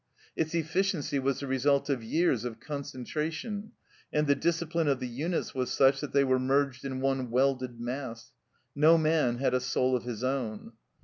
Its 0.35 0.55
efficiency 0.55 1.19
was 1.19 1.41
the 1.41 1.45
result 1.45 1.87
of 1.87 2.03
years 2.03 2.43
of 2.43 2.59
concentration, 2.59 3.71
and 4.11 4.25
the 4.25 4.33
discipline 4.33 4.87
of 4.87 4.99
the 4.99 5.07
units 5.07 5.53
was 5.53 5.69
such 5.71 6.01
that 6.01 6.11
they 6.11 6.23
were 6.23 6.39
merged 6.39 6.83
in 6.83 7.01
one 7.01 7.29
welded 7.29 7.79
mass; 7.79 8.31
no 8.75 8.97
man 8.97 9.37
had 9.37 9.53
a 9.53 9.59
soul 9.59 9.95
of 9.95 10.01
his 10.03 10.23
own. 10.23 10.71